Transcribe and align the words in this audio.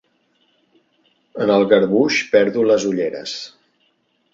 En 1.45 1.55
el 1.57 1.67
garbuix 1.75 2.21
perdo 2.35 2.67
les 2.73 2.91
ulleres. 2.95 3.41